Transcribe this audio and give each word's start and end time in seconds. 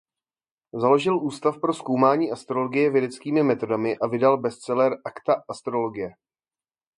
Založil 0.73 1.17
ústav 1.25 1.59
pro 1.61 1.73
zkoumání 1.73 2.31
astrologie 2.31 2.89
vědeckými 2.91 3.43
metodami 3.43 3.97
a 3.97 4.07
vydal 4.07 4.37
bestseller 4.41 4.91
"Akta 5.05 5.43
Astrologie". 5.49 6.09